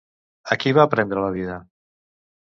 A 0.53 0.55
qui 0.61 0.71
va 0.77 0.85
prendre 0.93 1.23
la 1.25 1.29
vida? 1.35 1.59